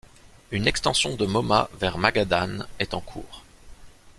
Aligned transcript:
Une 0.49 0.65
extension 0.65 1.15
de 1.15 1.27
Moma 1.27 1.69
vers 1.79 1.99
Magadan 1.99 2.65
est 2.79 2.95
en 2.95 3.01
cours. 3.01 3.43